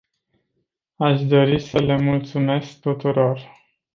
Aș 0.97 1.21
dori 1.25 1.59
să 1.59 1.79
le 1.81 2.01
mulțumesc 2.01 2.79
tuturor. 2.81 3.41